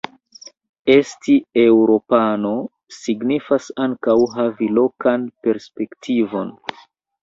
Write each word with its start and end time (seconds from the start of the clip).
Esti 0.93 1.35
eŭropano 1.65 2.55
signifas 3.01 3.71
ankaŭ 3.87 4.19
havi 4.41 4.75
lokan 4.83 5.33
perspektivon". 5.47 6.57